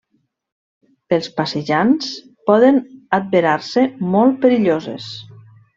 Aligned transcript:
Pels 1.13 1.29
passejants 1.41 2.09
poden 2.49 2.83
adverar-se 3.21 3.87
molt 4.17 4.45
perilloses. 4.47 5.17